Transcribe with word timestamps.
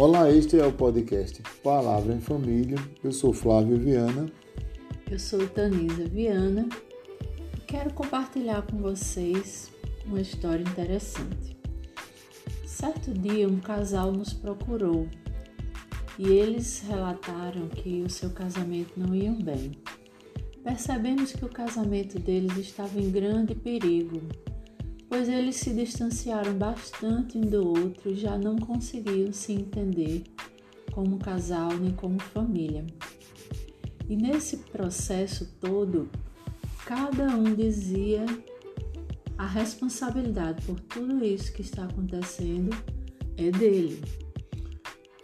Olá, 0.00 0.30
este 0.30 0.56
é 0.56 0.64
o 0.64 0.72
podcast 0.72 1.42
Palavra 1.60 2.14
em 2.14 2.20
Família. 2.20 2.78
Eu 3.02 3.10
sou 3.10 3.32
Flávio 3.32 3.76
Viana. 3.76 4.30
Eu 5.10 5.18
sou 5.18 5.44
Tanisa 5.48 6.04
Viana. 6.04 6.68
Quero 7.66 7.92
compartilhar 7.92 8.62
com 8.62 8.76
vocês 8.76 9.72
uma 10.06 10.20
história 10.20 10.62
interessante. 10.62 11.56
Certo 12.64 13.12
dia, 13.12 13.48
um 13.48 13.58
casal 13.58 14.12
nos 14.12 14.32
procurou 14.32 15.08
e 16.16 16.28
eles 16.28 16.80
relataram 16.88 17.66
que 17.66 18.00
o 18.00 18.08
seu 18.08 18.30
casamento 18.30 18.92
não 18.96 19.12
ia 19.12 19.32
bem. 19.32 19.72
Percebemos 20.62 21.32
que 21.32 21.44
o 21.44 21.48
casamento 21.48 22.20
deles 22.20 22.56
estava 22.56 23.00
em 23.00 23.10
grande 23.10 23.52
perigo, 23.52 24.22
pois 25.08 25.28
eles 25.28 25.56
se 25.56 25.72
distanciaram 25.72 26.54
bastante 26.54 27.38
um 27.38 27.42
do 27.42 27.66
outro 27.66 28.10
e 28.10 28.14
já 28.14 28.36
não 28.36 28.56
conseguiam 28.56 29.32
se 29.32 29.52
entender 29.52 30.24
como 30.92 31.18
casal 31.18 31.72
nem 31.76 31.92
como 31.92 32.20
família. 32.20 32.86
E 34.08 34.16
nesse 34.16 34.58
processo 34.58 35.46
todo, 35.60 36.08
cada 36.84 37.26
um 37.36 37.54
dizia 37.54 38.24
a 39.36 39.46
responsabilidade 39.46 40.64
por 40.66 40.80
tudo 40.80 41.24
isso 41.24 41.52
que 41.52 41.62
está 41.62 41.84
acontecendo 41.84 42.76
é 43.36 43.50
dele. 43.50 44.02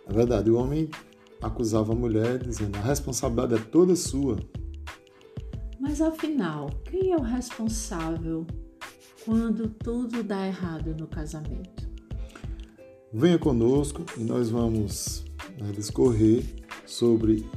É 0.07 0.13
verdade, 0.13 0.51
o 0.51 0.57
homem 0.57 0.89
acusava 1.43 1.93
a 1.93 1.97
mulher 1.97 2.39
dizendo 2.39 2.77
a 2.77 2.81
responsabilidade 2.81 3.55
é 3.55 3.65
toda 3.65 3.97
sua. 3.97 4.39
Mas 5.81 6.01
afinal, 6.01 6.71
quem 6.85 7.13
é 7.13 7.17
o 7.17 7.23
responsável 7.23 8.47
quando 9.25 9.69
tudo 9.69 10.23
dá 10.23 10.47
errado 10.47 10.95
no 10.95 11.07
casamento? 11.07 11.89
Venha 13.13 13.39
conosco 13.39 14.05
e 14.19 14.21
nós 14.21 14.51
vamos 14.51 15.25
né, 15.59 15.73
discorrer 15.73 16.45
sobre 16.85 17.49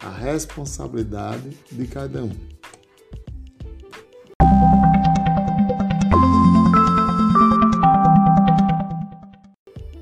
a 0.00 0.10
responsabilidade 0.10 1.50
de 1.70 1.86
cada 1.86 2.24
um. 2.24 2.32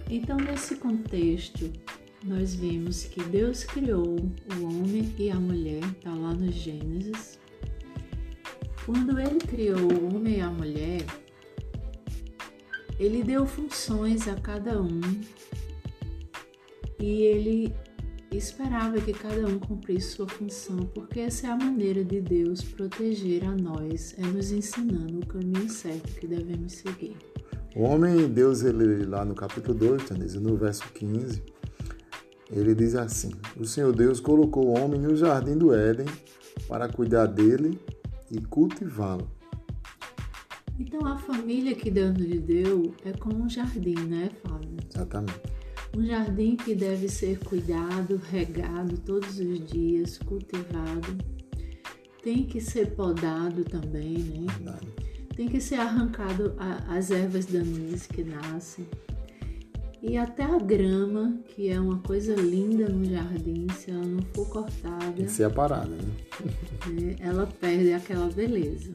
Então, 0.08 0.36
nesse 0.36 0.76
contexto, 0.76 1.70
nós 2.24 2.54
vimos 2.54 3.04
que 3.04 3.22
Deus 3.24 3.64
criou 3.64 4.16
o 4.16 4.64
homem 4.64 5.12
e 5.18 5.30
a 5.30 5.36
mulher, 5.36 5.82
está 5.84 6.14
lá 6.14 6.32
no 6.32 6.50
Gênesis. 6.50 7.39
Quando 8.92 9.20
ele 9.20 9.38
criou 9.38 9.78
o 9.78 10.16
homem 10.16 10.38
e 10.38 10.41
a 10.41 10.50
mulher, 10.50 11.06
ele 12.98 13.22
deu 13.22 13.47
funções 13.47 14.27
a 14.27 14.34
cada 14.34 14.82
um 14.82 15.00
e 16.98 17.22
ele 17.22 17.74
esperava 18.32 19.00
que 19.00 19.12
cada 19.12 19.47
um 19.47 19.60
cumprisse 19.60 20.16
sua 20.16 20.28
função, 20.28 20.78
porque 20.92 21.20
essa 21.20 21.47
é 21.47 21.50
a 21.50 21.56
maneira 21.56 22.02
de 22.02 22.20
Deus 22.20 22.62
proteger 22.62 23.44
a 23.44 23.52
nós, 23.52 24.16
é 24.19 24.22
nos 24.22 24.50
ensinando 24.50 25.20
o 25.20 25.27
caminho 25.27 25.70
certo 25.70 26.12
que 26.19 26.27
devemos 26.27 26.72
seguir. 26.72 27.16
O 27.77 27.82
homem, 27.82 28.27
Deus, 28.27 28.64
ele 28.64 29.06
lá 29.06 29.25
no 29.25 29.36
capítulo 29.36 29.72
2, 29.72 30.34
no 30.34 30.56
verso 30.56 30.82
15, 30.94 31.41
ele 32.50 32.75
diz 32.75 32.97
assim: 32.97 33.30
O 33.56 33.64
Senhor 33.64 33.94
Deus 33.94 34.19
colocou 34.19 34.66
o 34.66 34.77
homem 34.77 35.00
no 35.00 35.14
jardim 35.14 35.56
do 35.56 35.72
Éden 35.72 36.06
para 36.66 36.88
cuidar 36.88 37.27
dele 37.27 37.78
e 38.30 38.40
cultivá-lo. 38.40 39.30
Então 40.78 41.06
a 41.06 41.18
família 41.18 41.74
que 41.74 41.90
Deus 41.90 42.16
nos 42.16 42.40
deu 42.40 42.94
é 43.04 43.12
como 43.12 43.44
um 43.44 43.48
jardim, 43.48 43.94
né, 43.94 44.30
Flávio? 44.42 44.76
Exatamente. 44.88 45.40
Um 45.96 46.06
jardim 46.06 46.56
que 46.56 46.74
deve 46.74 47.08
ser 47.08 47.38
cuidado, 47.40 48.16
regado 48.30 48.96
todos 48.98 49.38
os 49.38 49.66
dias, 49.66 50.18
cultivado. 50.18 51.19
Tem 52.22 52.44
que 52.46 52.60
ser 52.60 52.94
podado 52.94 53.64
também, 53.64 54.19
né? 54.19 54.46
Verdade. 54.56 54.88
Tem 55.34 55.48
que 55.48 55.60
ser 55.60 55.76
arrancado 55.76 56.54
as 56.88 57.10
ervas 57.10 57.46
daninhas 57.46 58.06
que 58.06 58.22
nascem. 58.22 58.86
E 60.03 60.16
até 60.16 60.44
a 60.44 60.59
grama, 60.59 61.38
que 61.49 61.69
é 61.69 61.78
uma 61.78 61.99
coisa 61.99 62.34
linda 62.34 62.88
no 62.88 63.05
jardim, 63.05 63.66
se 63.77 63.91
ela 63.91 64.03
não 64.03 64.22
for 64.33 64.49
cortada. 64.49 65.12
Tem 65.12 65.27
que 65.27 65.31
ser 65.31 65.44
aparada, 65.44 65.91
né? 65.91 66.15
né, 66.87 67.16
ela 67.21 67.47
perde 67.47 67.93
aquela 67.93 68.28
beleza. 68.28 68.93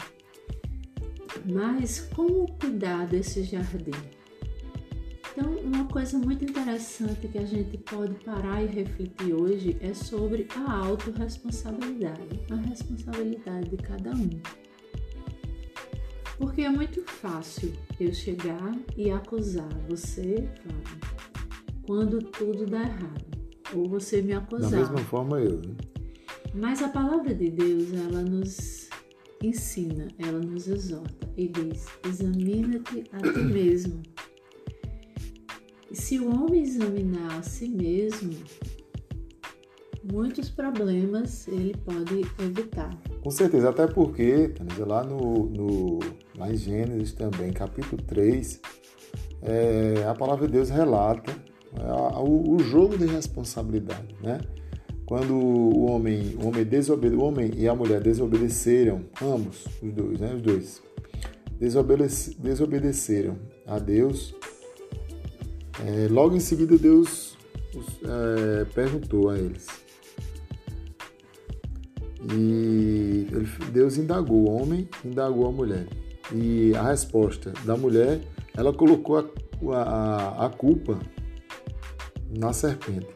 Mas 1.46 2.00
como 2.16 2.52
cuidar 2.60 3.06
desse 3.06 3.44
jardim? 3.44 3.92
Então, 5.32 5.52
uma 5.60 5.86
coisa 5.86 6.18
muito 6.18 6.44
interessante 6.44 7.28
que 7.28 7.38
a 7.38 7.46
gente 7.46 7.78
pode 7.78 8.16
parar 8.24 8.64
e 8.64 8.68
refletir 8.68 9.34
hoje 9.34 9.78
é 9.82 9.94
sobre 9.94 10.48
a 10.56 10.74
autorresponsabilidade, 10.78 12.40
a 12.50 12.56
responsabilidade 12.56 13.70
de 13.70 13.78
cada 13.78 14.12
um. 14.12 14.30
Porque 16.38 16.62
é 16.62 16.70
muito 16.70 17.02
fácil 17.04 17.74
eu 18.00 18.14
chegar 18.14 18.78
e 18.98 19.10
acusar 19.10 19.70
você, 19.88 20.48
Flávio, 20.62 21.00
quando 21.84 22.20
tudo 22.20 22.66
dá 22.66 22.82
errado. 22.82 23.26
Ou 23.74 23.88
você 23.88 24.22
me 24.22 24.34
acusar. 24.34 24.72
Da 24.72 24.78
mesma 24.78 24.98
forma 25.00 25.40
eu. 25.40 25.58
Né? 25.60 25.76
Mas 26.54 26.82
a 26.82 26.90
palavra 26.90 27.34
de 27.34 27.50
Deus, 27.50 27.94
ela 27.94 28.22
nos 28.22 28.90
ensina, 29.42 30.08
ela 30.18 30.40
nos 30.40 30.68
exorta 30.68 31.30
e 31.38 31.48
diz: 31.48 31.88
examina-te 32.08 33.04
a 33.12 33.20
ti 33.20 33.40
mesmo. 33.44 34.02
Se 35.92 36.20
o 36.20 36.30
homem 36.30 36.62
examinar 36.62 37.40
a 37.40 37.42
si 37.44 37.70
mesmo, 37.70 38.34
muitos 40.12 40.50
problemas 40.50 41.48
ele 41.48 41.76
pode 41.84 42.22
evitar. 42.40 42.96
Com 43.24 43.32
certeza, 43.32 43.70
até 43.70 43.88
porque, 43.88 44.54
lá 44.80 45.04
no, 45.04 45.46
no 45.50 46.00
lá 46.38 46.52
em 46.52 46.58
Gênesis 46.58 47.14
também, 47.14 47.52
capítulo 47.52 48.02
3, 48.04 48.62
é, 49.42 50.06
a 50.08 50.14
palavra 50.14 50.48
de 50.48 50.54
Deus 50.54 50.70
relata 50.70 51.32
é, 51.78 52.20
o, 52.20 52.56
o, 52.56 52.60
jogo 52.60 52.98
de 52.98 53.06
responsabilidade, 53.06 54.16
né? 54.22 54.40
Quando 55.06 55.36
o 55.36 55.86
homem, 55.86 56.36
o 56.42 56.48
homem, 56.48 56.64
desobede, 56.64 57.16
o 57.16 57.22
homem 57.22 57.52
e 57.56 57.68
a 57.68 57.76
mulher 57.76 58.02
desobedeceram, 58.02 59.04
ambos, 59.22 59.66
os 59.82 59.94
dois, 59.94 60.20
né? 60.20 60.34
Os 60.34 60.42
dois, 60.42 60.84
desobedece, 61.60 62.36
desobedeceram 62.40 63.38
a 63.68 63.78
Deus, 63.78 64.36
é, 65.86 66.08
logo 66.10 66.36
em 66.36 66.40
seguida 66.40 66.78
Deus 66.78 67.38
é, 68.04 68.66
perguntou 68.74 69.30
a 69.30 69.38
eles, 69.38 69.68
e 72.24 73.28
Deus 73.72 73.98
indagou 73.98 74.48
o 74.48 74.50
homem, 74.50 74.88
indagou 75.04 75.48
a 75.48 75.52
mulher. 75.52 75.86
E 76.34 76.74
a 76.76 76.84
resposta 76.84 77.54
da 77.66 77.76
mulher, 77.76 78.22
ela 78.56 78.74
colocou 78.74 79.18
a, 79.18 79.76
a, 79.76 80.46
a 80.46 80.50
culpa 80.50 80.98
na 82.38 82.52
serpente. 82.54 83.08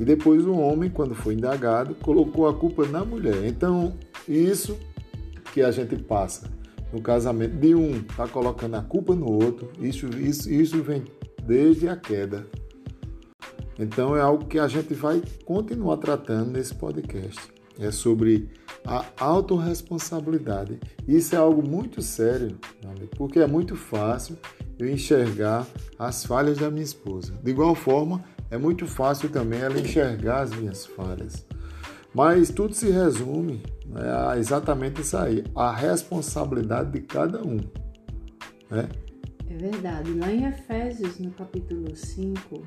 E 0.00 0.04
depois 0.04 0.44
o 0.46 0.54
homem, 0.54 0.88
quando 0.88 1.14
foi 1.14 1.34
indagado, 1.34 1.94
colocou 1.96 2.48
a 2.48 2.54
culpa 2.54 2.86
na 2.86 3.04
mulher. 3.04 3.44
Então, 3.44 3.92
isso 4.26 4.78
que 5.52 5.60
a 5.60 5.70
gente 5.70 5.96
passa 5.96 6.50
no 6.92 7.00
casamento 7.00 7.56
de 7.56 7.74
um 7.74 7.98
está 7.98 8.26
colocando 8.26 8.76
a 8.76 8.82
culpa 8.82 9.14
no 9.14 9.30
outro, 9.30 9.70
isso, 9.80 10.06
isso, 10.18 10.50
isso 10.50 10.82
vem 10.82 11.04
desde 11.42 11.88
a 11.88 11.96
queda. 11.96 12.46
Então 13.78 14.16
é 14.16 14.20
algo 14.20 14.46
que 14.46 14.58
a 14.58 14.68
gente 14.68 14.94
vai 14.94 15.22
continuar 15.44 15.96
tratando 15.96 16.52
nesse 16.52 16.74
podcast 16.74 17.52
é 17.78 17.90
sobre 17.90 18.48
a 18.84 19.04
autorresponsabilidade. 19.18 20.78
Isso 21.06 21.34
é 21.34 21.38
algo 21.38 21.66
muito 21.66 22.02
sério, 22.02 22.58
porque 23.16 23.38
é 23.38 23.46
muito 23.46 23.76
fácil 23.76 24.36
eu 24.78 24.88
enxergar 24.88 25.66
as 25.98 26.24
falhas 26.24 26.58
da 26.58 26.70
minha 26.70 26.84
esposa. 26.84 27.32
De 27.42 27.50
igual 27.50 27.74
forma, 27.74 28.24
é 28.50 28.58
muito 28.58 28.86
fácil 28.86 29.28
também 29.28 29.60
ela 29.60 29.78
enxergar 29.78 30.42
as 30.42 30.50
minhas 30.50 30.86
falhas. 30.86 31.46
Mas 32.14 32.50
tudo 32.50 32.74
se 32.74 32.90
resume 32.90 33.62
né, 33.86 34.02
a 34.28 34.38
exatamente 34.38 35.00
isso 35.00 35.16
aí, 35.16 35.44
a 35.54 35.72
responsabilidade 35.72 36.92
de 36.92 37.00
cada 37.00 37.42
um. 37.42 37.58
Né? 38.70 38.88
É 39.48 39.56
verdade. 39.56 40.12
Lá 40.14 40.30
em 40.30 40.44
Efésios, 40.44 41.18
no 41.18 41.30
capítulo 41.30 41.94
5, 41.94 42.62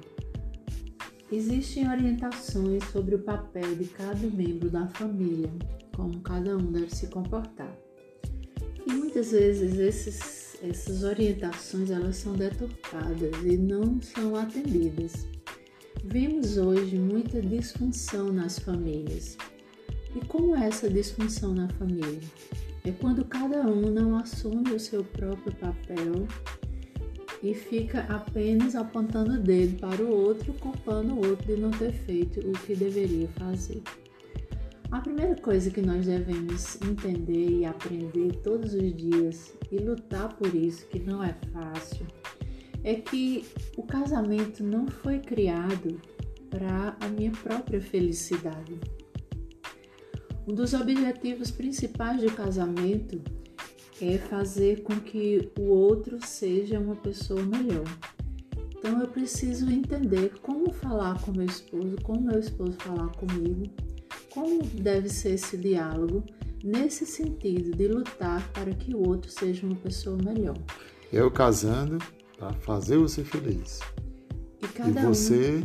Existem 1.32 1.90
orientações 1.90 2.84
sobre 2.92 3.16
o 3.16 3.20
papel 3.20 3.76
de 3.76 3.86
cada 3.86 4.28
membro 4.28 4.70
da 4.70 4.88
família, 4.88 5.50
como 5.96 6.20
cada 6.22 6.56
um 6.56 6.72
deve 6.72 6.94
se 6.94 7.08
comportar. 7.08 7.76
E 8.86 8.94
muitas 8.94 9.32
vezes 9.32 9.80
esses, 9.80 10.58
essas 10.62 11.04
orientações 11.04 11.90
elas 11.90 12.18
são 12.18 12.34
deturpadas 12.34 13.44
e 13.44 13.58
não 13.58 14.00
são 14.02 14.36
atendidas. 14.36 15.28
Vemos 16.04 16.58
hoje 16.58 17.00
muita 17.00 17.42
disfunção 17.42 18.32
nas 18.32 18.60
famílias. 18.60 19.36
E 20.16 20.24
como 20.28 20.56
é 20.56 20.68
essa 20.68 20.88
disfunção 20.88 21.56
na 21.56 21.68
família? 21.70 22.22
É 22.84 22.92
quando 22.92 23.26
cada 23.26 23.62
um 23.62 23.90
não 23.90 24.16
assume 24.16 24.72
o 24.72 24.80
seu 24.80 25.04
próprio 25.04 25.56
papel 25.56 26.28
e 27.46 27.54
fica 27.54 28.00
apenas 28.10 28.76
apontando 28.76 29.34
o 29.34 29.40
dedo 29.40 29.80
para 29.80 30.04
o 30.04 30.10
outro, 30.10 30.52
culpando 30.54 31.14
o 31.14 31.30
outro 31.30 31.46
de 31.46 31.62
não 31.62 31.70
ter 31.70 31.92
feito 31.92 32.40
o 32.40 32.52
que 32.54 32.76
deveria 32.76 33.28
fazer. 33.38 33.84
A 34.90 35.00
primeira 35.00 35.36
coisa 35.36 35.70
que 35.70 35.80
nós 35.80 36.08
devemos 36.08 36.82
entender 36.82 37.60
e 37.60 37.64
aprender 37.64 38.38
todos 38.38 38.74
os 38.74 38.96
dias 38.96 39.54
e 39.72 39.78
lutar 39.78 40.36
por 40.36 40.56
isso, 40.56 40.88
que 40.88 40.98
não 40.98 41.24
é 41.24 41.36
fácil, 41.54 42.08
é 42.84 42.96
que 42.96 43.46
o 43.78 43.84
casamento 43.84 44.64
não 44.64 44.88
foi 44.88 45.20
criado 45.20 46.02
para 46.50 46.98
a 47.00 47.08
minha 47.10 47.32
própria 47.32 47.80
felicidade. 47.80 48.80
Um 50.48 50.54
dos 50.56 50.74
objetivos 50.74 51.52
principais 51.52 52.24
do 52.24 52.32
casamento 52.32 53.22
é 54.02 54.18
fazer 54.18 54.84
com 54.84 55.00
que 55.00 55.52
o 55.58 55.70
outro 55.70 56.18
seja 56.26 56.80
uma 56.80 56.96
pessoa 56.96 57.42
melhor. 57.44 57.86
Então 58.78 59.02
eu 59.02 59.08
preciso 59.08 59.70
entender 59.72 60.34
como 60.42 60.72
falar 60.72 61.20
com 61.22 61.32
meu 61.32 61.46
esposo, 61.46 61.96
como 62.04 62.22
meu 62.22 62.40
esposo 62.40 62.74
falar 62.74 63.08
comigo, 63.14 63.64
como 64.30 64.62
deve 64.64 65.10
ser 65.10 65.32
esse 65.32 65.58
diálogo 65.58 66.24
nesse 66.64 67.06
sentido 67.06 67.76
de 67.76 67.88
lutar 67.88 68.48
para 68.52 68.72
que 68.74 68.94
o 68.94 69.08
outro 69.08 69.32
seja 69.32 69.66
uma 69.66 69.76
pessoa 69.76 70.18
melhor. 70.18 70.58
Eu 71.12 71.32
casando 71.32 71.98
para 72.38 72.54
fazer 72.54 72.98
você 72.98 73.24
feliz. 73.24 73.80
E, 74.62 74.68
cada 74.68 75.02
e 75.02 75.06
você 75.06 75.64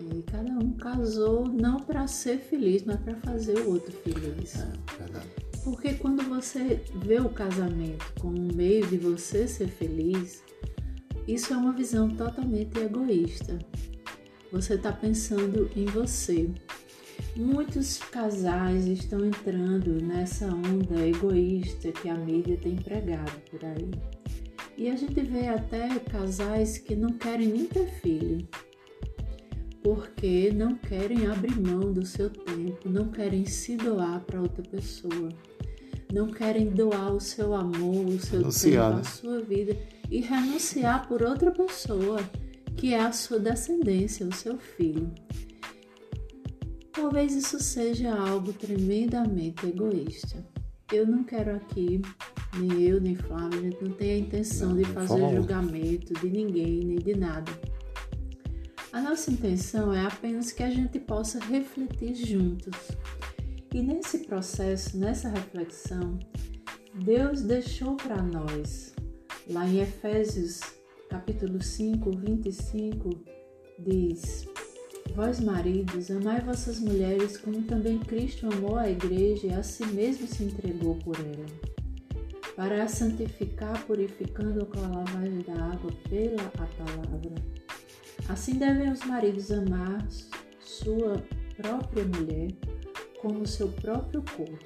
um, 0.00 0.18
e 0.18 0.22
cada 0.22 0.50
um 0.50 0.72
casou 0.72 1.46
não 1.46 1.78
para 1.78 2.06
ser 2.06 2.38
feliz, 2.38 2.82
mas 2.84 3.00
para 3.00 3.14
fazer 3.16 3.58
o 3.60 3.70
outro 3.70 3.92
feliz. 3.92 4.56
É, 4.56 4.72
verdade. 4.98 5.51
Porque 5.64 5.94
quando 5.94 6.22
você 6.24 6.82
vê 6.96 7.20
o 7.20 7.28
casamento 7.28 8.12
como 8.20 8.36
um 8.36 8.54
meio 8.54 8.84
de 8.86 8.96
você 8.98 9.46
ser 9.46 9.68
feliz, 9.68 10.42
isso 11.26 11.54
é 11.54 11.56
uma 11.56 11.72
visão 11.72 12.08
totalmente 12.08 12.78
egoísta. 12.78 13.58
Você 14.50 14.74
está 14.74 14.92
pensando 14.92 15.70
em 15.76 15.84
você. 15.86 16.50
Muitos 17.36 17.98
casais 17.98 18.86
estão 18.86 19.24
entrando 19.24 20.02
nessa 20.02 20.46
onda 20.46 21.06
egoísta 21.06 21.92
que 21.92 22.08
a 22.08 22.14
mídia 22.14 22.58
tem 22.60 22.74
pregado 22.74 23.40
por 23.48 23.64
aí. 23.64 23.90
E 24.76 24.90
a 24.90 24.96
gente 24.96 25.20
vê 25.20 25.46
até 25.46 25.88
casais 26.00 26.76
que 26.76 26.96
não 26.96 27.12
querem 27.12 27.48
nem 27.48 27.66
ter 27.66 27.86
filho, 28.00 28.48
porque 29.82 30.50
não 30.52 30.74
querem 30.74 31.26
abrir 31.26 31.58
mão 31.60 31.92
do 31.92 32.04
seu 32.04 32.28
tempo, 32.28 32.88
não 32.88 33.08
querem 33.08 33.44
se 33.46 33.76
doar 33.76 34.20
para 34.20 34.40
outra 34.40 34.62
pessoa 34.62 35.28
não 36.12 36.28
querem 36.28 36.68
doar 36.68 37.14
o 37.14 37.20
seu 37.20 37.54
amor, 37.54 38.04
o 38.06 38.20
seu 38.20 38.40
renunciar, 38.40 38.90
tempo, 38.90 38.96
né? 38.96 39.00
a 39.00 39.10
sua 39.10 39.40
vida 39.40 39.76
e 40.10 40.20
renunciar 40.20 41.08
por 41.08 41.22
outra 41.22 41.50
pessoa, 41.50 42.20
que 42.76 42.92
é 42.92 43.00
a 43.00 43.12
sua 43.12 43.38
descendência, 43.38 44.26
o 44.26 44.34
seu 44.34 44.58
filho. 44.58 45.10
Talvez 46.92 47.34
isso 47.34 47.58
seja 47.58 48.14
algo 48.14 48.52
tremendamente 48.52 49.66
egoísta. 49.66 50.44
Eu 50.92 51.06
não 51.06 51.24
quero 51.24 51.56
aqui, 51.56 52.02
nem 52.58 52.82
eu, 52.82 53.00
nem 53.00 53.16
Flávio, 53.16 53.58
a 53.58 53.62
gente 53.62 53.82
não 53.82 53.92
tem 53.92 54.10
a 54.10 54.18
intenção 54.18 54.68
não, 54.70 54.76
de 54.76 54.84
fazer 54.84 55.34
julgamento 55.34 56.12
de 56.12 56.28
ninguém, 56.28 56.84
nem 56.84 56.98
de 56.98 57.16
nada. 57.16 57.50
A 58.92 59.00
nossa 59.00 59.30
intenção 59.30 59.94
é 59.94 60.04
apenas 60.04 60.52
que 60.52 60.62
a 60.62 60.68
gente 60.68 61.00
possa 61.00 61.40
refletir 61.40 62.14
juntos 62.14 62.76
e 63.74 63.82
nesse 63.82 64.18
processo, 64.18 64.98
nessa 64.98 65.28
reflexão, 65.28 66.18
Deus 66.94 67.42
deixou 67.42 67.96
para 67.96 68.22
nós, 68.22 68.94
lá 69.48 69.66
em 69.66 69.80
Efésios 69.80 70.60
capítulo 71.08 71.62
5, 71.62 72.10
25, 72.10 73.10
diz: 73.78 74.46
Vós 75.14 75.40
maridos, 75.40 76.10
amai 76.10 76.40
vossas 76.40 76.80
mulheres 76.80 77.38
como 77.38 77.62
também 77.62 77.98
Cristo 77.98 78.46
amou 78.46 78.76
a 78.76 78.90
igreja 78.90 79.46
e 79.46 79.54
a 79.54 79.62
si 79.62 79.86
mesmo 79.86 80.26
se 80.26 80.44
entregou 80.44 80.96
por 80.96 81.16
ela, 81.18 81.46
para 82.54 82.84
a 82.84 82.88
santificar, 82.88 83.86
purificando 83.86 84.66
com 84.66 84.80
a 84.80 84.88
lavagem 84.88 85.38
da 85.46 85.54
água 85.54 85.90
pela 86.10 86.42
a 86.42 86.66
palavra. 86.66 87.34
Assim 88.28 88.54
devem 88.58 88.92
os 88.92 89.00
maridos 89.04 89.50
amar 89.50 90.06
sua 90.60 91.22
própria 91.56 92.04
mulher 92.04 92.48
como 93.22 93.46
seu 93.46 93.68
próprio 93.68 94.22
corpo. 94.36 94.58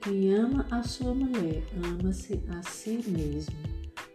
Quem 0.00 0.32
ama 0.32 0.64
a 0.70 0.84
sua 0.84 1.12
mulher, 1.12 1.64
ama-se 1.84 2.40
a 2.48 2.62
si 2.62 3.02
mesmo. 3.08 3.56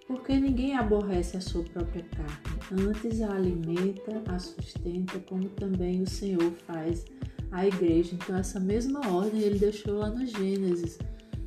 Porque 0.07 0.39
ninguém 0.39 0.75
aborrece 0.75 1.38
a 1.38 1.42
sua 1.42 1.63
própria 1.63 2.03
carne, 2.15 2.88
antes 2.89 3.21
a 3.21 3.33
alimenta, 3.33 4.24
a 4.27 4.39
sustenta, 4.39 5.19
como 5.19 5.50
também 5.50 6.01
o 6.01 6.09
Senhor 6.09 6.51
faz 6.65 7.06
a 7.51 7.68
igreja. 7.68 8.15
Então, 8.15 8.38
essa 8.38 8.59
mesma 8.59 9.06
ordem 9.09 9.42
ele 9.42 9.59
deixou 9.59 10.00
lá 10.00 10.09
no 10.09 10.25
Gênesis, 10.25 10.98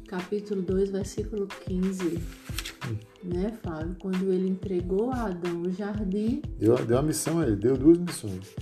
capítulo 0.07 0.63
2, 0.63 0.91
versículo 0.91 1.47
15. 1.47 2.21
Né, 3.23 3.53
Fábio? 3.63 3.97
Quando 3.99 4.31
ele 4.31 4.49
entregou 4.49 5.11
a 5.11 5.27
Adão 5.27 5.63
o 5.63 5.73
jardim. 5.73 6.43
Deu, 6.59 6.77
deu 6.85 6.99
a 6.99 7.03
missão 7.03 7.41
a 7.41 7.47
ele, 7.47 7.57
deu 7.57 7.77
duas 7.77 7.99
missões: 7.99 8.55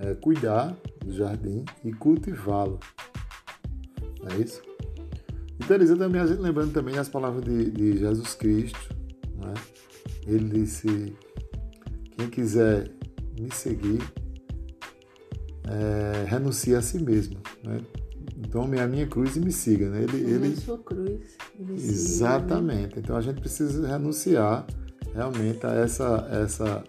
é, 0.00 0.14
cuidar 0.14 0.76
do 1.04 1.12
jardim 1.12 1.64
e 1.84 1.92
cultivá-lo. 1.92 2.80
É 4.32 4.42
isso? 4.42 4.62
Interessante 5.62 5.98
também 5.98 6.20
a 6.20 6.26
gente 6.26 6.40
lembrando 6.40 6.72
também 6.72 6.98
as 6.98 7.08
palavras 7.08 7.44
de, 7.44 7.70
de 7.70 7.98
Jesus 7.98 8.34
Cristo. 8.34 8.96
Né? 9.36 9.54
Ele 10.26 10.60
disse: 10.60 11.14
Quem 12.16 12.28
quiser 12.28 12.90
me 13.38 13.52
seguir, 13.52 14.00
é, 15.64 16.24
renuncie 16.26 16.74
a 16.74 16.82
si 16.82 17.02
mesmo. 17.02 17.38
Né? 17.62 17.80
Tome 18.50 18.80
a 18.80 18.86
minha 18.86 19.06
cruz 19.06 19.36
e 19.36 19.40
me 19.40 19.52
siga. 19.52 19.88
Né? 19.90 20.02
Ele, 20.02 20.30
ele... 20.30 20.54
A 20.54 20.56
sua 20.56 20.78
cruz. 20.78 21.36
Exatamente. 21.68 22.98
Então 22.98 23.16
a 23.16 23.20
gente 23.20 23.40
precisa 23.40 23.86
renunciar 23.86 24.66
realmente 25.14 25.64
a 25.66 25.74
essa, 25.74 26.28
essa 26.32 26.84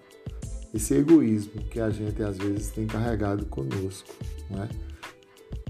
esse 0.74 0.94
egoísmo 0.94 1.62
que 1.64 1.80
a 1.80 1.90
gente 1.90 2.22
às 2.24 2.38
vezes 2.38 2.72
tem 2.72 2.88
carregado 2.88 3.46
conosco, 3.46 4.14
não 4.50 4.64
é? 4.64 4.70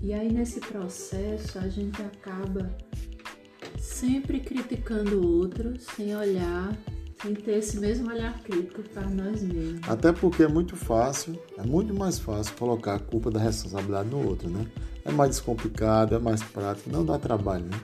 E 0.02 0.14
aí 0.14 0.32
nesse 0.32 0.60
processo 0.60 1.60
a 1.60 1.68
gente 1.68 2.02
acaba 2.02 2.76
sempre 3.78 4.40
criticando 4.40 5.20
o 5.20 5.40
outro, 5.40 5.74
sem 5.80 6.16
olhar, 6.16 6.76
sem 7.22 7.34
ter 7.36 7.60
esse 7.60 7.80
mesmo 7.80 8.10
olhar 8.10 8.40
crítico 8.42 8.82
para 8.90 9.08
nós 9.10 9.42
mesmos. 9.44 9.88
Até 9.88 10.12
porque 10.12 10.44
é 10.44 10.48
muito 10.48 10.76
fácil, 10.76 11.40
é 11.58 11.64
muito 11.64 11.94
mais 11.94 12.18
fácil 12.18 12.56
colocar 12.56 12.96
a 12.96 13.00
culpa 13.00 13.30
da 13.30 13.40
responsabilidade 13.40 14.10
no 14.10 14.28
outro, 14.28 14.50
né? 14.50 14.66
É 15.06 15.12
mais 15.12 15.32
descomplicado, 15.32 16.16
é 16.16 16.20
mais 16.20 16.42
prático, 16.44 16.90
não 16.90 17.06
dá 17.06 17.18
trabalho, 17.18 17.66
né? 17.66 17.80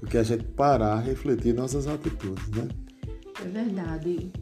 Do 0.00 0.06
que 0.06 0.16
a 0.16 0.22
gente 0.22 0.44
parar, 0.44 0.98
refletir 1.00 1.52
nossas 1.52 1.86
atitudes, 1.86 2.48
né? 2.50 2.68
É 3.44 3.48
verdade. 3.48 4.32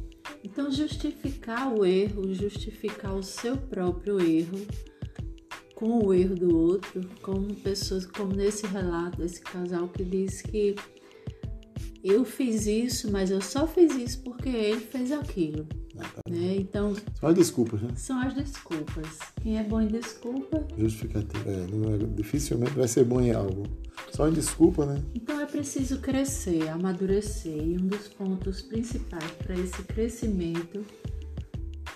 Então, 0.44 0.70
justificar 0.70 1.72
o 1.72 1.84
erro, 1.84 2.32
justificar 2.34 3.14
o 3.14 3.22
seu 3.22 3.56
próprio 3.56 4.20
erro 4.20 4.66
com 5.74 6.04
o 6.04 6.12
erro 6.12 6.34
do 6.34 6.56
outro, 6.56 7.08
como 7.22 7.54
pessoas, 7.54 8.04
como 8.04 8.34
nesse 8.34 8.66
relato 8.66 9.18
desse 9.18 9.40
casal 9.40 9.88
que 9.88 10.04
diz 10.04 10.42
que 10.42 10.74
eu 12.02 12.24
fiz 12.24 12.66
isso, 12.66 13.10
mas 13.12 13.30
eu 13.30 13.40
só 13.40 13.66
fiz 13.66 13.94
isso 13.94 14.22
porque 14.22 14.48
ele 14.48 14.80
fez 14.80 15.12
aquilo. 15.12 15.66
Né? 16.28 16.56
Então, 16.56 16.94
são 17.18 17.28
as 17.28 17.34
desculpas, 17.34 17.82
né? 17.82 17.90
São 17.96 18.20
as 18.20 18.34
desculpas. 18.34 19.18
Quem 19.42 19.58
é 19.58 19.64
bom 19.64 19.80
em 19.80 19.88
desculpa. 19.88 20.66
Justificativa. 20.76 21.50
É, 21.50 21.54
é, 21.54 22.06
dificilmente 22.14 22.72
vai 22.72 22.86
ser 22.86 23.04
bom 23.04 23.20
em 23.20 23.32
algo. 23.32 23.64
Só 24.18 24.26
em 24.26 24.32
desculpa, 24.32 24.84
né? 24.84 25.00
Então 25.14 25.40
é 25.40 25.46
preciso 25.46 26.00
crescer, 26.00 26.68
amadurecer. 26.70 27.56
E 27.56 27.76
um 27.76 27.86
dos 27.86 28.08
pontos 28.08 28.60
principais 28.60 29.30
para 29.30 29.54
esse 29.54 29.80
crescimento 29.84 30.84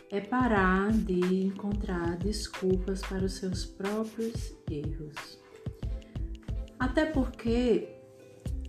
é 0.09 0.21
parar 0.21 0.93
de 0.93 1.47
encontrar 1.47 2.17
desculpas 2.19 3.01
para 3.01 3.25
os 3.25 3.33
seus 3.33 3.65
próprios 3.65 4.55
erros. 4.71 5.37
Até 6.79 7.07
porque 7.07 7.89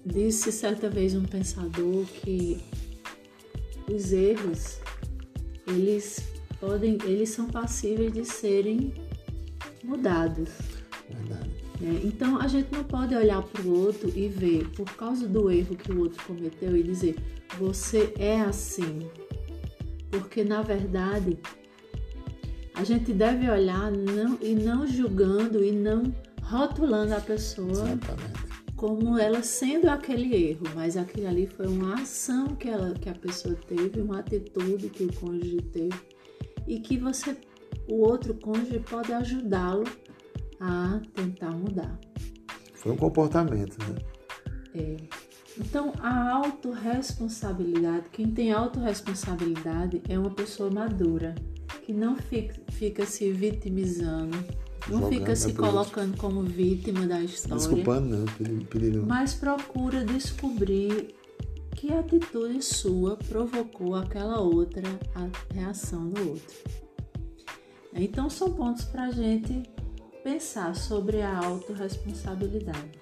disse 0.03 0.51
certa 0.51 0.89
vez 0.89 1.13
um 1.13 1.23
pensador 1.23 2.05
que 2.07 2.59
os 3.87 4.11
erros 4.11 4.79
eles 5.67 6.23
podem, 6.59 6.97
eles 7.03 7.29
são 7.29 7.45
passíveis 7.45 8.13
de 8.13 8.25
serem 8.25 8.95
mudados. 9.83 10.72
Verdade. 11.83 12.05
É, 12.05 12.07
então 12.07 12.39
a 12.39 12.47
gente 12.47 12.71
não 12.71 12.83
pode 12.83 13.15
olhar 13.15 13.41
para 13.41 13.61
o 13.61 13.79
outro 13.79 14.11
e 14.15 14.27
ver 14.27 14.67
por 14.69 14.89
causa 14.95 15.27
do 15.27 15.51
erro 15.51 15.75
que 15.75 15.91
o 15.91 15.99
outro 15.99 16.23
cometeu 16.25 16.75
e 16.75 16.83
dizer 16.83 17.15
você 17.59 18.13
é 18.17 18.41
assim, 18.41 19.07
porque 20.09 20.43
na 20.43 20.61
verdade 20.61 21.37
a 22.73 22.83
gente 22.83 23.13
deve 23.13 23.49
olhar 23.49 23.91
não, 23.91 24.37
e 24.41 24.55
não 24.55 24.87
julgando 24.87 25.63
e 25.63 25.71
não 25.71 26.03
rotulando 26.41 27.13
a 27.13 27.19
pessoa 27.19 27.69
Exatamente 27.71 28.43
como 28.83 29.17
ela 29.17 29.41
sendo 29.41 29.87
aquele 29.87 30.35
erro, 30.35 30.65
mas 30.75 30.97
aquilo 30.97 31.29
ali 31.29 31.47
foi 31.47 31.67
uma 31.67 31.93
ação 31.93 32.47
que, 32.53 32.67
ela, 32.67 32.93
que 32.93 33.07
a 33.07 33.13
pessoa 33.13 33.55
teve, 33.65 34.01
uma 34.01 34.19
atitude 34.19 34.89
que 34.89 35.05
o 35.05 35.13
cônjuge 35.13 35.61
teve 35.71 35.95
e 36.67 36.81
que 36.81 36.97
você, 36.97 37.33
o 37.87 38.01
outro 38.01 38.33
cônjuge 38.33 38.79
pode 38.79 39.13
ajudá-lo 39.13 39.85
a 40.63 41.01
tentar 41.13 41.51
mudar. 41.51 41.99
Foi 42.73 42.93
um 42.93 42.97
comportamento, 42.97 43.77
né? 43.79 43.95
É. 44.73 44.97
Então, 45.57 45.93
a 45.99 46.31
autorresponsabilidade, 46.31 48.05
quem 48.11 48.31
tem 48.31 48.53
autorresponsabilidade 48.53 50.01
é 50.07 50.17
uma 50.17 50.31
pessoa 50.31 50.71
madura, 50.71 51.35
que 51.85 51.93
não 51.93 52.15
fica, 52.15 52.55
fica 52.71 53.05
se 53.05 53.29
vitimizando, 53.31 54.37
não 54.87 55.01
Jogando 55.01 55.09
fica 55.09 55.35
se 55.35 55.53
colocando 55.53 56.17
como 56.17 56.41
vítima 56.41 57.05
da 57.05 57.21
história. 57.21 57.57
Desculpando, 57.57 58.17
não, 58.17 58.65
pedindo. 58.65 59.05
Mas 59.05 59.33
procura 59.33 60.03
descobrir 60.03 61.13
que 61.75 61.91
atitude 61.91 62.61
sua 62.63 63.17
provocou 63.17 63.95
aquela 63.95 64.39
outra 64.39 64.83
reação 65.53 66.09
do 66.09 66.29
outro. 66.29 66.55
Então, 67.93 68.29
são 68.29 68.53
pontos 68.53 68.85
para 68.85 69.03
a 69.03 69.11
gente 69.11 69.63
pensar 70.23 70.75
sobre 70.75 71.21
a 71.21 71.37
autorresponsabilidade. 71.37 73.01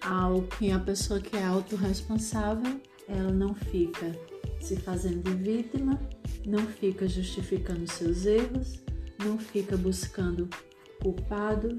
Ao 0.00 0.42
que 0.42 0.70
a 0.70 0.78
pessoa 0.78 1.20
que 1.20 1.36
é 1.36 1.44
autorresponsável, 1.44 2.80
ela 3.06 3.30
não 3.30 3.54
fica 3.54 4.12
se 4.60 4.76
fazendo 4.76 5.30
vítima, 5.36 6.00
não 6.46 6.66
fica 6.66 7.06
justificando 7.06 7.90
seus 7.90 8.24
erros, 8.24 8.80
não 9.24 9.38
fica 9.38 9.76
buscando 9.76 10.48
culpado 11.02 11.78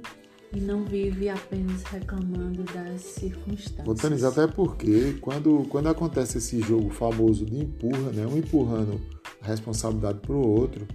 e 0.54 0.60
não 0.60 0.86
vive 0.86 1.30
apenas 1.30 1.84
reclamando 1.84 2.64
das 2.64 3.02
circunstâncias. 3.02 3.86
Botanis, 3.86 4.24
até 4.24 4.48
porque 4.48 5.14
quando, 5.22 5.66
quando 5.70 5.88
acontece 5.88 6.38
esse 6.38 6.62
jogo 6.62 6.90
famoso 6.90 7.46
de 7.46 7.58
empurra, 7.58 8.12
né, 8.12 8.26
um 8.26 8.38
empurrando 8.38 9.00
a 9.42 9.48
responsabilidade 9.48 10.20
para 10.20 10.36
o 10.36 10.48
outro, 10.48 10.88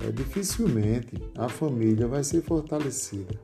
é, 0.00 0.10
dificilmente 0.10 1.14
a 1.36 1.48
família 1.48 2.06
vai 2.06 2.22
ser 2.22 2.42
fortalecida. 2.42 3.38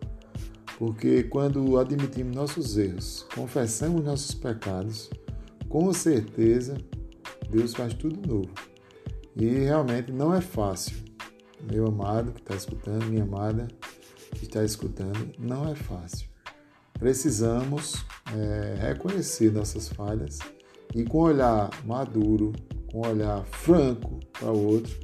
Porque 0.78 1.22
quando 1.24 1.78
admitimos 1.78 2.34
nossos 2.34 2.76
erros, 2.76 3.26
confessamos 3.34 4.04
nossos 4.04 4.34
pecados, 4.34 5.08
com 5.68 5.92
certeza 5.92 6.76
Deus 7.48 7.74
faz 7.74 7.94
tudo 7.94 8.26
novo. 8.26 8.50
E 9.36 9.46
realmente 9.46 10.12
não 10.12 10.34
é 10.34 10.40
fácil. 10.40 10.96
Meu 11.70 11.86
amado 11.86 12.32
que 12.32 12.40
está 12.40 12.54
escutando, 12.54 13.06
minha 13.06 13.22
amada 13.22 13.68
que 14.32 14.44
está 14.44 14.64
escutando, 14.64 15.32
não 15.38 15.68
é 15.68 15.74
fácil. 15.74 16.28
Precisamos 16.98 18.04
é, 18.32 18.76
reconhecer 18.88 19.52
nossas 19.52 19.88
falhas 19.88 20.38
e 20.94 21.04
com 21.04 21.18
um 21.18 21.22
olhar 21.22 21.70
maduro, 21.84 22.52
com 22.90 22.98
um 22.98 23.10
olhar 23.10 23.44
franco 23.46 24.20
para 24.32 24.52
o 24.52 24.66
outro, 24.66 25.03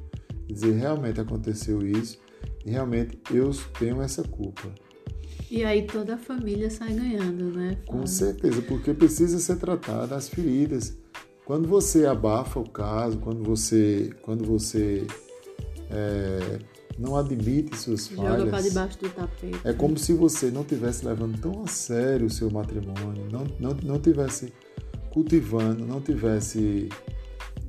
dizer 0.53 0.73
realmente 0.73 1.21
aconteceu 1.21 1.87
isso 1.87 2.19
e 2.65 2.71
realmente 2.71 3.19
eu 3.31 3.51
tenho 3.79 4.01
essa 4.03 4.23
culpa. 4.23 4.69
E 5.51 5.65
aí 5.65 5.83
toda 5.83 6.15
a 6.15 6.19
família 6.19 6.71
sai 6.71 6.93
ganhando, 6.93 7.51
né? 7.57 7.77
Com 7.87 8.07
certeza, 8.07 8.63
porque 8.63 8.95
precisa 8.95 9.39
ser 9.39 9.57
tratada 9.57 10.15
as 10.15 10.29
feridas. 10.29 10.97
Quando 11.45 11.67
você 11.67 12.07
abafa 12.07 12.61
o 12.61 12.69
caso, 12.69 13.19
quando 13.19 13.43
você, 13.43 14.11
quando 14.23 14.45
você 14.45 15.05
é, 15.91 16.61
não 16.97 17.17
admite 17.17 17.77
suas 17.77 18.07
falhas. 18.07 18.39
Joga 18.39 18.51
para 18.51 18.61
debaixo 18.61 18.99
do 18.99 19.09
tapete. 19.09 19.61
É 19.65 19.73
como 19.73 19.99
se 19.99 20.13
você 20.13 20.51
não 20.51 20.63
tivesse 20.63 21.05
levando 21.05 21.41
tão 21.41 21.65
a 21.65 21.67
sério 21.67 22.27
o 22.27 22.31
seu 22.31 22.51
matrimônio, 22.51 23.27
não, 23.33 23.45
não, 23.59 23.77
não 23.83 23.99
tivesse 23.99 24.53
cultivando, 25.11 25.85
não 25.85 26.01
tivesse 26.01 26.89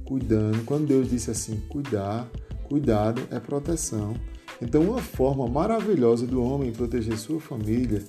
cuidando. 0.06 0.64
Quando 0.66 0.86
Deus 0.86 1.10
disse 1.10 1.32
assim, 1.32 1.60
cuidar, 1.70 2.30
cuidado 2.72 3.28
é 3.30 3.38
proteção. 3.38 4.16
Então, 4.62 4.82
uma 4.82 5.02
forma 5.02 5.46
maravilhosa 5.46 6.26
do 6.26 6.42
homem 6.42 6.72
proteger 6.72 7.18
sua 7.18 7.42
família 7.42 8.02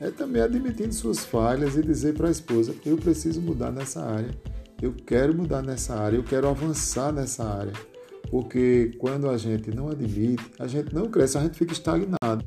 é 0.00 0.08
também 0.08 0.40
admitindo 0.40 0.94
suas 0.94 1.24
falhas 1.24 1.76
e 1.76 1.82
dizer 1.82 2.14
para 2.14 2.28
a 2.28 2.30
esposa: 2.30 2.76
eu 2.86 2.96
preciso 2.96 3.42
mudar 3.42 3.72
nessa 3.72 4.04
área, 4.04 4.30
eu 4.80 4.92
quero 4.92 5.34
mudar 5.34 5.62
nessa 5.62 5.96
área, 5.96 6.16
eu 6.16 6.22
quero 6.22 6.48
avançar 6.48 7.12
nessa 7.12 7.44
área. 7.44 7.72
Porque 8.30 8.92
quando 8.98 9.28
a 9.28 9.36
gente 9.36 9.74
não 9.74 9.88
admite, 9.88 10.44
a 10.60 10.66
gente 10.68 10.94
não 10.94 11.06
cresce, 11.06 11.36
a 11.36 11.42
gente 11.42 11.58
fica 11.58 11.72
estagnado. 11.72 12.44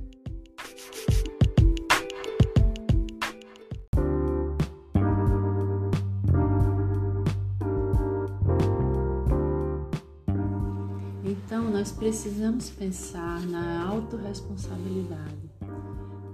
Precisamos 12.07 12.69
pensar 12.69 13.41
na 13.47 13.85
autorresponsabilidade 13.85 15.51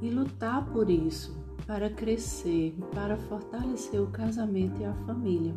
e 0.03 0.09
lutar 0.11 0.63
por 0.67 0.87
isso 0.87 1.35
para 1.65 1.89
crescer 1.89 2.77
para 2.93 3.17
fortalecer 3.17 3.99
o 3.99 4.05
casamento 4.05 4.79
e 4.79 4.85
a 4.85 4.93
família. 5.07 5.55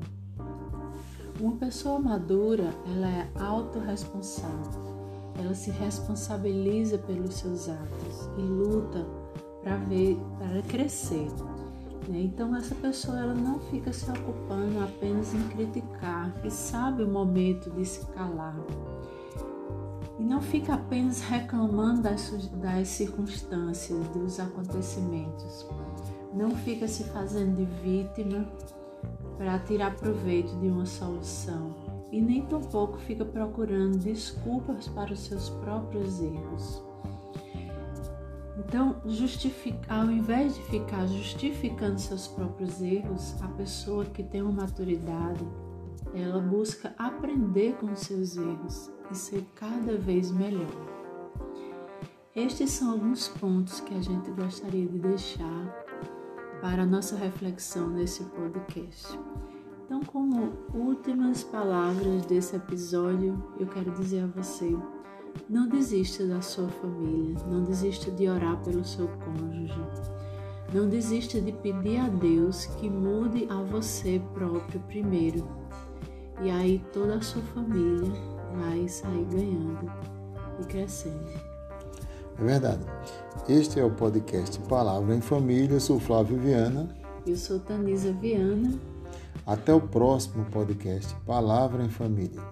Uma 1.38 1.56
pessoa 1.56 1.98
madura, 1.98 2.72
ela 2.94 3.08
é 3.08 3.30
autorresponsável. 3.38 4.80
Ela 5.38 5.54
se 5.54 5.70
responsabiliza 5.70 6.96
pelos 6.96 7.34
seus 7.34 7.68
atos 7.68 8.30
e 8.38 8.40
luta 8.40 9.06
para 9.62 9.76
ver, 9.76 10.16
para 10.38 10.62
crescer. 10.62 11.28
Né? 12.08 12.22
Então 12.22 12.56
essa 12.56 12.74
pessoa 12.76 13.20
ela 13.20 13.34
não 13.34 13.58
fica 13.58 13.92
se 13.92 14.10
ocupando 14.10 14.82
apenas 14.82 15.34
em 15.34 15.46
criticar 15.48 16.32
e 16.42 16.50
sabe 16.50 17.02
o 17.02 17.06
momento 17.06 17.70
de 17.70 17.84
se 17.84 18.06
calar 18.12 18.56
e 20.18 20.24
não 20.24 20.40
fica 20.40 20.74
apenas 20.74 21.20
reclamando 21.20 22.02
das, 22.02 22.30
das 22.60 22.88
circunstâncias, 22.88 24.08
dos 24.08 24.40
acontecimentos. 24.40 25.66
Não 26.32 26.50
fica 26.50 26.88
se 26.88 27.04
fazendo 27.04 27.56
de 27.56 27.64
vítima 27.82 28.46
para 29.36 29.58
tirar 29.60 29.94
proveito 29.96 30.54
de 30.56 30.68
uma 30.68 30.86
solução 30.86 31.74
e 32.10 32.20
nem 32.20 32.42
tampouco 32.46 32.98
fica 32.98 33.24
procurando 33.24 33.98
desculpas 33.98 34.88
para 34.88 35.12
os 35.12 35.20
seus 35.20 35.50
próprios 35.50 36.20
erros. 36.20 36.82
Então, 38.58 38.96
ao 39.88 40.10
invés 40.10 40.54
de 40.54 40.62
ficar 40.62 41.06
justificando 41.06 42.00
seus 42.00 42.26
próprios 42.26 42.80
erros, 42.80 43.34
a 43.42 43.48
pessoa 43.48 44.04
que 44.06 44.22
tem 44.22 44.40
uma 44.40 44.62
maturidade, 44.62 45.46
ela 46.20 46.40
busca 46.40 46.94
aprender 46.98 47.74
com 47.74 47.94
seus 47.94 48.36
erros 48.36 48.90
e 49.10 49.14
ser 49.14 49.44
cada 49.54 49.96
vez 49.96 50.30
melhor. 50.30 50.96
Estes 52.34 52.70
são 52.70 52.92
alguns 52.92 53.28
pontos 53.28 53.80
que 53.80 53.94
a 53.94 54.00
gente 54.00 54.30
gostaria 54.30 54.86
de 54.86 54.98
deixar 54.98 55.86
para 56.60 56.82
a 56.82 56.86
nossa 56.86 57.16
reflexão 57.16 57.88
nesse 57.88 58.24
podcast. 58.24 59.18
Então, 59.84 60.00
como 60.02 60.52
últimas 60.74 61.44
palavras 61.44 62.26
desse 62.26 62.56
episódio, 62.56 63.42
eu 63.58 63.66
quero 63.66 63.90
dizer 63.92 64.24
a 64.24 64.26
você: 64.26 64.76
não 65.48 65.68
desista 65.68 66.26
da 66.26 66.40
sua 66.40 66.68
família, 66.68 67.36
não 67.46 67.62
desista 67.62 68.10
de 68.10 68.28
orar 68.28 68.60
pelo 68.64 68.84
seu 68.84 69.08
cônjuge, 69.08 69.80
não 70.74 70.88
desista 70.88 71.40
de 71.40 71.52
pedir 71.52 71.98
a 71.98 72.08
Deus 72.08 72.66
que 72.66 72.90
mude 72.90 73.46
a 73.48 73.62
você 73.62 74.20
próprio 74.34 74.80
primeiro. 74.88 75.46
E 76.42 76.50
aí 76.50 76.84
toda 76.92 77.16
a 77.16 77.22
sua 77.22 77.42
família 77.42 78.10
vai 78.54 78.86
sair 78.88 79.24
ganhando 79.30 79.90
e 80.60 80.64
crescendo. 80.64 81.30
É 82.38 82.44
verdade. 82.44 82.84
Este 83.48 83.80
é 83.80 83.84
o 83.84 83.90
podcast 83.90 84.58
Palavra 84.68 85.14
em 85.14 85.20
Família. 85.20 85.76
Eu 85.76 85.80
sou 85.80 85.98
Flávio 85.98 86.38
Viana. 86.38 86.88
Eu 87.26 87.36
sou 87.36 87.58
Tanisa 87.58 88.12
Viana. 88.12 88.78
Até 89.46 89.72
o 89.72 89.80
próximo 89.80 90.44
podcast 90.46 91.14
Palavra 91.24 91.82
em 91.82 91.88
Família. 91.88 92.42